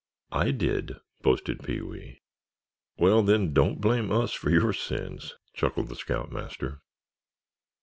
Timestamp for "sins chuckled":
4.73-5.89